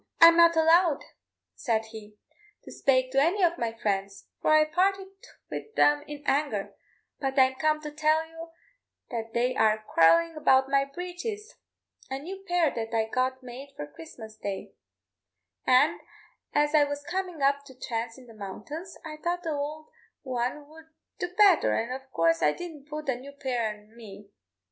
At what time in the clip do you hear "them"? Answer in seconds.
5.75-6.03